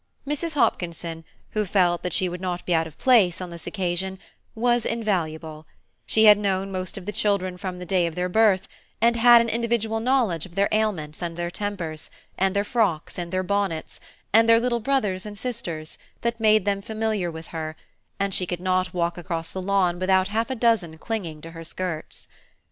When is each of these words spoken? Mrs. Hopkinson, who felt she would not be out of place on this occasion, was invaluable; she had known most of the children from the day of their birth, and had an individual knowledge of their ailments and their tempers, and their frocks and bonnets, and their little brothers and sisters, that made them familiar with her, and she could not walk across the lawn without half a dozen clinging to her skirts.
Mrs. 0.27 0.55
Hopkinson, 0.55 1.23
who 1.51 1.63
felt 1.63 2.11
she 2.11 2.27
would 2.27 2.41
not 2.41 2.65
be 2.65 2.73
out 2.73 2.87
of 2.87 2.97
place 2.97 3.39
on 3.39 3.51
this 3.51 3.67
occasion, 3.67 4.17
was 4.55 4.83
invaluable; 4.83 5.67
she 6.07 6.23
had 6.25 6.39
known 6.39 6.71
most 6.71 6.97
of 6.97 7.05
the 7.05 7.11
children 7.11 7.55
from 7.55 7.77
the 7.77 7.85
day 7.85 8.07
of 8.07 8.15
their 8.15 8.27
birth, 8.27 8.67
and 8.99 9.15
had 9.15 9.41
an 9.41 9.47
individual 9.47 9.99
knowledge 9.99 10.43
of 10.47 10.55
their 10.55 10.67
ailments 10.71 11.21
and 11.21 11.37
their 11.37 11.51
tempers, 11.51 12.09
and 12.35 12.55
their 12.55 12.63
frocks 12.63 13.19
and 13.19 13.31
bonnets, 13.45 13.99
and 14.33 14.49
their 14.49 14.59
little 14.59 14.79
brothers 14.79 15.23
and 15.23 15.37
sisters, 15.37 15.99
that 16.21 16.39
made 16.39 16.65
them 16.65 16.81
familiar 16.81 17.29
with 17.29 17.45
her, 17.53 17.75
and 18.19 18.33
she 18.33 18.47
could 18.47 18.59
not 18.59 18.95
walk 18.95 19.19
across 19.19 19.51
the 19.51 19.61
lawn 19.61 19.99
without 19.99 20.29
half 20.29 20.49
a 20.49 20.55
dozen 20.55 20.97
clinging 20.97 21.41
to 21.41 21.51
her 21.51 21.63
skirts. 21.63 22.27